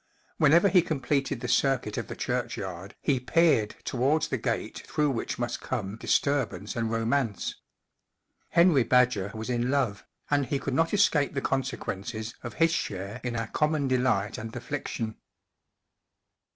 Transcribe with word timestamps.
Whenever 0.37 0.67
he 0.67 0.81
completed 0.81 1.41
the 1.41 1.47
circuit 1.47 1.95
of 1.95 2.07
the 2.07 2.15
churchyard 2.15 2.95
he 3.03 3.19
peered 3.19 3.75
towards 3.83 4.29
the 4.29 4.37
gate 4.39 4.81
through 4.87 5.11
which 5.11 5.37
must 5.37 5.61
come 5.61 5.95
disturbance 5.95 6.75
and 6.75 6.89
romance. 6.89 7.57
Henry 8.49 8.81
Badger 8.81 9.29
was 9.35 9.47
in 9.47 9.69
love, 9.69 10.03
and 10.31 10.47
he 10.47 10.57
could 10.57 10.73
not 10.73 10.91
escape 10.91 11.35
the 11.35 11.39
consequences 11.39 12.33
of 12.41 12.55
his 12.55 12.71
share 12.71 13.21
in 13.23 13.35
our 13.35 13.45
common 13.49 13.87
delight 13.87 14.39
and 14.39 14.55
affliction. 14.55 15.17